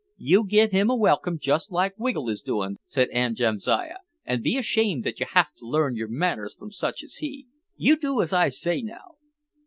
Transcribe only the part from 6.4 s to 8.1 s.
from such as he. You